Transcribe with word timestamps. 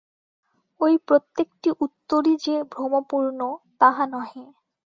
ঐ 0.81 0.97
প্রত্যেকটি 1.07 1.69
উত্তরই 1.79 2.35
যে 2.45 2.55
ভ্রমপূর্ণ, 2.71 3.39
তাহা 3.79 4.03
নহে। 4.07 4.43